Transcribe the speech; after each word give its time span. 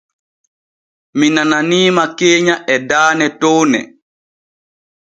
Mi 1.17 1.27
nananiima 1.35 2.03
keenya 2.17 2.55
e 2.75 2.75
daane 2.89 3.25
towne. 3.41 3.79